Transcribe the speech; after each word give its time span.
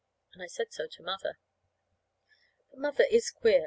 And 0.33 0.41
I 0.41 0.47
said 0.47 0.73
so 0.73 0.87
to 0.87 1.03
Mother. 1.03 1.37
But 2.71 2.79
Mother 2.79 3.05
is 3.11 3.29
queer. 3.29 3.59